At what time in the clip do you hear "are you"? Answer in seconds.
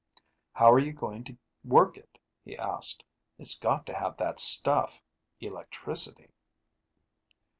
0.71-0.93